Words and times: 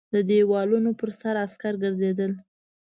د 0.13 0.15
دېوالونو 0.29 0.91
پر 0.99 1.09
سر 1.19 1.35
عسکر 1.45 1.73
ګرځېدل. 1.83 2.31